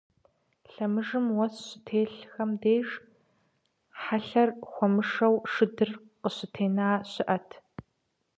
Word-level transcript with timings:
Лъэмыжым 0.73 1.25
уэс 1.35 1.55
щытелъхэм 1.65 2.51
деж, 2.61 2.87
хьэлъэр 4.01 4.49
хуэмышэу, 4.71 5.35
шыдыр 5.51 5.91
къыщытенэ 6.21 6.89
щыӀэт. 7.11 7.47